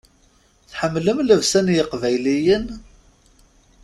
Tḥemmlem 0.69 1.19
llebsa 1.27 1.59
n 1.65 1.67
yeqbayliyen? 1.75 2.65